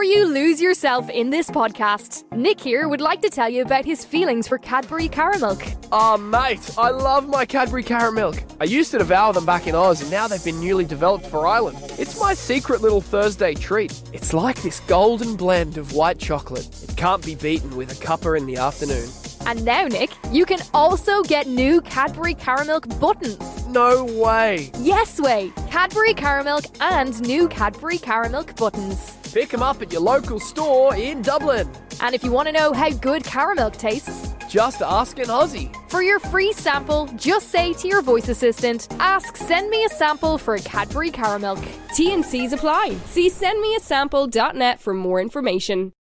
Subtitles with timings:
[0.00, 3.84] Before you lose yourself in this podcast, Nick here would like to tell you about
[3.84, 5.76] his feelings for Cadbury Caramilk.
[5.92, 8.42] Oh, ah, mate, I love my Cadbury Caramilk.
[8.62, 11.46] I used to devour them back in Oz, and now they've been newly developed for
[11.46, 11.76] Ireland.
[11.98, 14.02] It's my secret little Thursday treat.
[14.14, 16.66] It's like this golden blend of white chocolate.
[16.82, 19.06] It can't be beaten with a cuppa in the afternoon.
[19.44, 23.66] And now, Nick, you can also get new Cadbury Caramilk buttons.
[23.66, 24.70] No way.
[24.78, 25.52] Yes way!
[25.68, 29.18] Cadbury Caramilk and new Cadbury Caramilk buttons.
[29.32, 31.68] Pick them up at your local store in Dublin.
[32.00, 35.70] And if you want to know how good caramilk tastes, Just ask an Aussie.
[35.88, 40.36] for your free sample, just say to your voice assistant, ask send me a sample
[40.38, 41.62] for Cadbury Caramilk.
[41.94, 42.96] T and C's apply.
[43.06, 45.92] See sendmeasample.net for more information.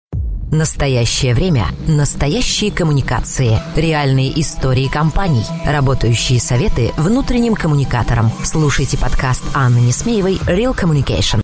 [0.51, 1.67] Настоящее время.
[1.87, 3.59] Настоящие коммуникации.
[3.75, 5.45] Реальные истории компаний.
[5.67, 8.31] Работающие советы внутренним коммуникаторам.
[8.43, 11.43] Слушайте подкаст Анны Несмеевой «Real Communication».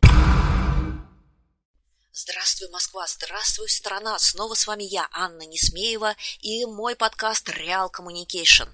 [2.85, 3.07] Москва!
[3.07, 4.19] Здравствуй, страна!
[4.19, 8.69] Снова с вами я, Анна Несмеева, и мой подкаст Real Communication.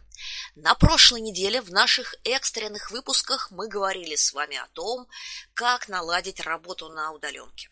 [0.56, 5.08] На прошлой неделе в наших экстренных выпусках мы говорили с вами о том,
[5.54, 7.70] как наладить работу на удаленке.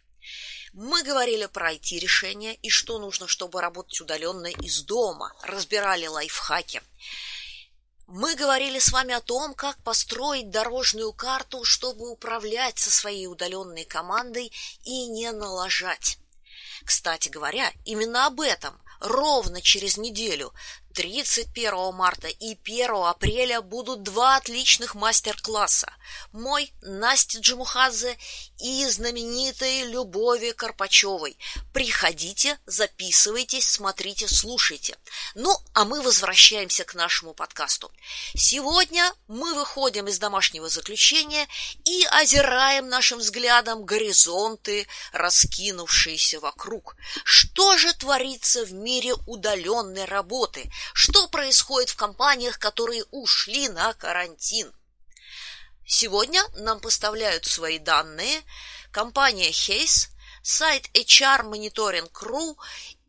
[0.72, 6.82] Мы говорили про IT-решения и что нужно, чтобы работать удаленно из дома, разбирали лайфхаки.
[8.08, 13.84] Мы говорили с вами о том, как построить дорожную карту, чтобы управлять со своей удаленной
[13.84, 14.54] командой
[14.86, 16.18] и не налажать.
[16.86, 18.80] Кстати говоря, именно об этом.
[19.00, 20.54] Ровно через неделю,
[20.94, 25.94] 31 марта и 1 апреля будут два отличных мастер-класса.
[26.32, 28.18] Мой Насти Джамухадзе
[28.60, 31.38] и знаменитой Любови Карпачевой.
[31.74, 34.98] Приходите, записывайтесь, смотрите, слушайте.
[35.36, 37.92] Ну, а мы возвращаемся к нашему подкасту.
[38.36, 41.48] Сегодня мы выходим из домашнего заключения
[41.86, 46.96] и озираем нашим взглядом горизонты, раскинувшиеся вокруг.
[47.24, 50.70] Что же творится в мире удаленной работы?
[50.94, 54.74] Что происходит в компаниях, которые ушли на карантин?
[55.86, 58.44] Сегодня нам поставляют свои данные
[58.92, 60.10] компания Hayes,
[60.44, 62.56] сайт HR Monitoring.ru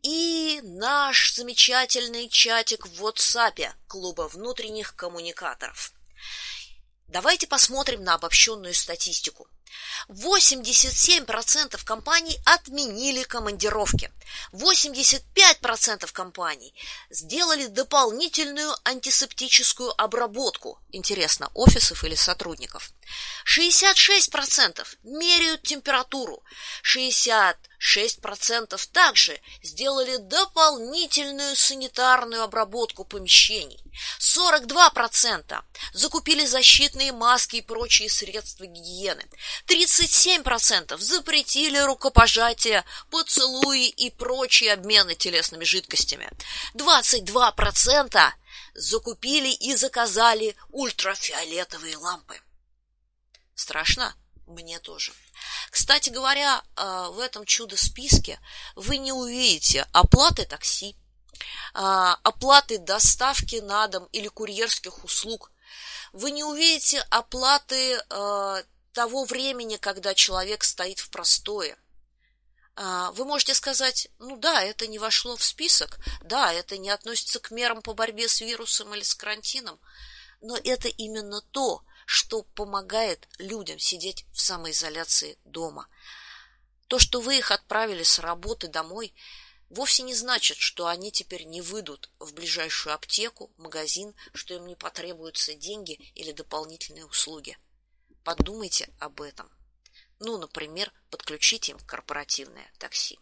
[0.03, 5.93] и наш замечательный чатик в WhatsApp клуба внутренних коммуникаторов.
[7.07, 9.47] Давайте посмотрим на обобщенную статистику.
[10.09, 14.11] 87% компаний отменили командировки.
[14.53, 16.73] 85% компаний
[17.09, 20.79] сделали дополнительную антисептическую обработку.
[20.91, 22.91] Интересно, офисов или сотрудников?
[23.45, 26.43] 66% меряют температуру.
[27.81, 33.79] 66% также сделали дополнительную санитарную обработку помещений.
[34.19, 39.25] 42% закупили защитные маски и прочие средства гигиены.
[39.67, 46.29] 37% запретили рукопожатия, поцелуи и прочие обмены телесными жидкостями.
[46.75, 48.31] 22%
[48.75, 52.39] закупили и заказали ультрафиолетовые лампы.
[53.55, 54.15] Страшно?
[54.47, 55.13] Мне тоже.
[55.71, 58.39] Кстати говоря, э, в этом чудо-списке
[58.75, 60.97] вы не увидите оплаты такси,
[61.73, 65.49] э, оплаты доставки на дом или курьерских услуг.
[66.11, 71.77] Вы не увидите оплаты э, того времени, когда человек стоит в простое.
[73.13, 77.51] Вы можете сказать, ну да, это не вошло в список, да, это не относится к
[77.51, 79.79] мерам по борьбе с вирусом или с карантином,
[80.41, 85.87] но это именно то, что помогает людям сидеть в самоизоляции дома.
[86.89, 89.13] То, что вы их отправили с работы домой,
[89.69, 94.75] вовсе не значит, что они теперь не выйдут в ближайшую аптеку, магазин, что им не
[94.75, 97.57] потребуются деньги или дополнительные услуги.
[98.25, 99.49] Подумайте об этом.
[100.19, 103.19] Ну, например, подключите им корпоративное такси.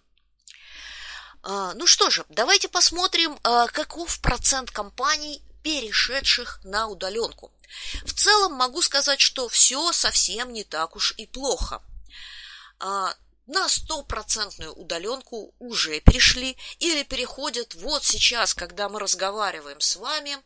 [1.43, 7.53] А, ну что же, давайте посмотрим, а, каков процент компаний, перешедших на удаленку.
[8.03, 11.81] В целом могу сказать, что все совсем не так уж и плохо.
[12.79, 13.13] А,
[13.47, 20.37] на стопроцентную удаленку уже перешли или переходят вот сейчас, когда мы разговариваем с вами,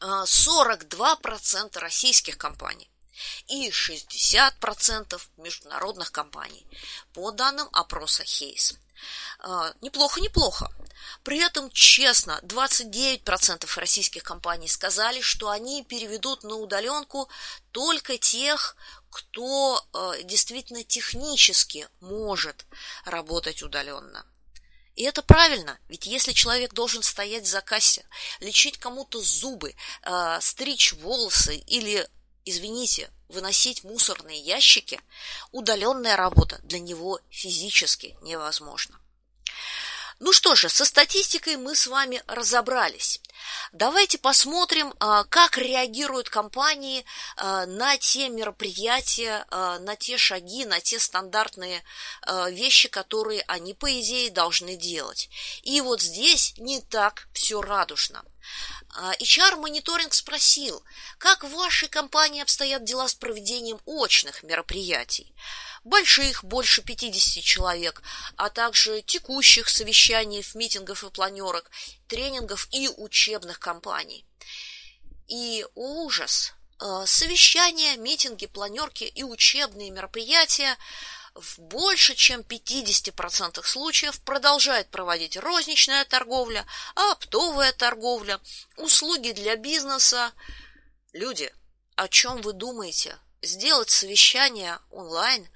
[0.00, 2.90] 42% российских компаний
[3.48, 6.66] и 60% международных компаний,
[7.12, 8.74] по данным опроса Хейс.
[9.80, 10.70] Неплохо, неплохо.
[11.22, 17.28] При этом, честно, 29% российских компаний сказали, что они переведут на удаленку
[17.72, 18.76] только тех,
[19.10, 22.66] кто э, действительно технически может
[23.04, 24.26] работать удаленно.
[24.94, 28.06] И это правильно, ведь если человек должен стоять за кассе,
[28.40, 32.08] лечить кому-то зубы, э, стричь волосы или
[32.46, 35.00] извините, выносить мусорные ящики,
[35.52, 38.98] удаленная работа для него физически невозможна.
[40.18, 43.20] Ну что же, со статистикой мы с вами разобрались.
[43.72, 47.04] Давайте посмотрим, а, как реагируют компании
[47.36, 51.82] а, на те мероприятия, а, на те шаги, на те стандартные
[52.48, 55.28] вещи, которые они, по идее, должны делать.
[55.62, 58.24] И вот здесь не так все радужно.
[59.20, 60.82] HR-мониторинг спросил,
[61.18, 65.34] как в вашей компании обстоят дела с проведением очных мероприятий
[65.86, 68.02] больших, больше 50 человек,
[68.36, 71.70] а также текущих совещаний, митингов и планерок,
[72.08, 74.26] тренингов и учебных кампаний.
[75.28, 76.52] И ужас!
[76.78, 80.76] Э, совещания, митинги, планерки и учебные мероприятия
[81.36, 88.40] в больше чем 50% случаев продолжает проводить розничная торговля, оптовая торговля,
[88.76, 90.32] услуги для бизнеса.
[91.12, 91.52] Люди,
[91.94, 93.18] о чем вы думаете?
[93.42, 95.46] Сделать совещание онлайн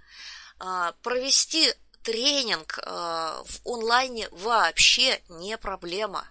[0.58, 1.72] а, провести
[2.02, 6.26] тренинг а, в онлайне вообще не проблема.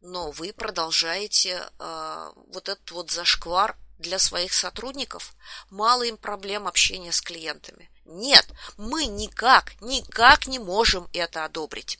[0.00, 5.34] Но вы продолжаете а, вот этот вот зашквар для своих сотрудников.
[5.70, 7.90] Мало им проблем общения с клиентами.
[8.10, 8.46] Нет,
[8.78, 11.98] мы никак, никак не можем это одобрить.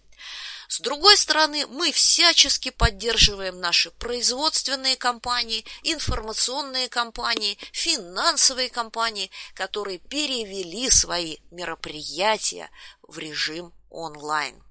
[0.66, 10.88] С другой стороны, мы всячески поддерживаем наши производственные компании, информационные компании, финансовые компании, которые перевели
[10.88, 12.70] свои мероприятия
[13.02, 14.62] в режим онлайн.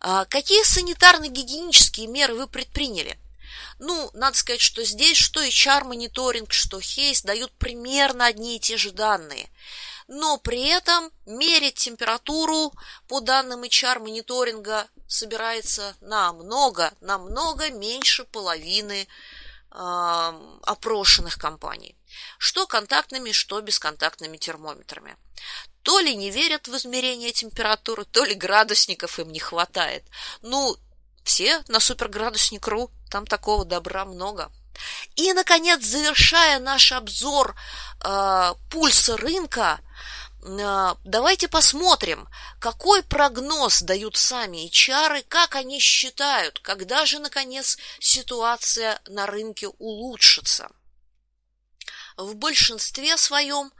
[0.00, 3.18] А какие санитарно-гигиенические меры вы предприняли?
[3.78, 8.92] Ну, надо сказать, что здесь что HR-мониторинг, что Хейс дают примерно одни и те же
[8.92, 9.50] данные–
[10.12, 12.74] но при этом мерить температуру
[13.06, 19.06] по данным HR-мониторинга собирается намного, намного меньше половины э,
[20.64, 21.96] опрошенных компаний.
[22.38, 25.16] Что контактными, что бесконтактными термометрами.
[25.82, 30.02] То ли не верят в измерение температуры, то ли градусников им не хватает.
[30.42, 30.76] Ну,
[31.24, 34.50] все на суперградусник.ру, там такого добра много.
[35.16, 37.54] И, наконец, завершая наш обзор
[38.04, 39.80] э, пульса рынка,
[40.42, 42.28] э, давайте посмотрим,
[42.58, 50.70] какой прогноз дают сами HR, как они считают, когда же, наконец, ситуация на рынке улучшится.
[52.16, 53.72] В большинстве своем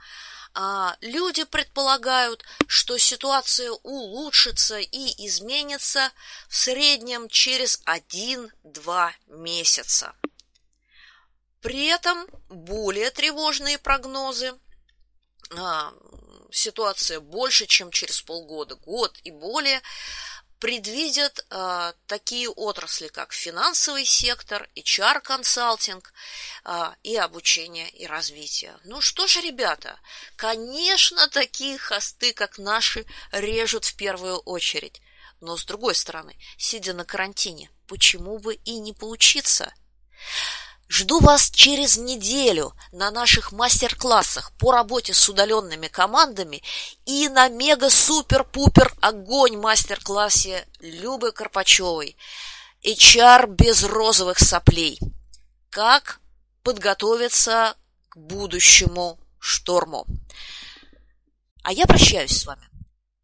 [0.53, 6.11] а, люди предполагают, что ситуация улучшится и изменится
[6.49, 10.13] в среднем через 1-2 месяца.
[11.61, 14.53] При этом более тревожные прогнозы,
[15.51, 15.93] а,
[16.51, 19.81] ситуация больше, чем через полгода, год и более,
[20.61, 26.13] предвидят а, такие отрасли, как финансовый сектор, HR-консалтинг
[26.63, 28.77] а, и обучение и развитие.
[28.83, 29.99] Ну что ж, ребята,
[30.35, 35.01] конечно, такие хосты, как наши, режут в первую очередь.
[35.41, 39.73] Но с другой стороны, сидя на карантине, почему бы и не поучиться?
[40.93, 46.61] Жду вас через неделю на наших мастер-классах по работе с удаленными командами
[47.05, 52.17] и на мега-супер-пупер огонь мастер-классе Любы Карпачевой
[52.83, 54.99] HR без розовых соплей.
[55.69, 56.19] Как
[56.61, 57.77] подготовиться
[58.09, 60.05] к будущему шторму.
[61.63, 62.67] А я прощаюсь с вами.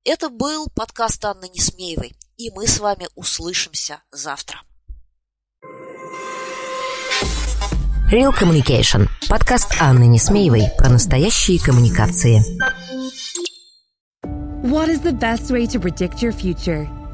[0.06, 4.62] Это был подкаст Анны Несмеевой, и мы с вами услышимся завтра.
[8.10, 9.10] Real Communication.
[9.28, 12.42] Подкаст Анны Несмеевой про настоящие коммуникации.
[14.64, 16.88] What is the best way to predict your future?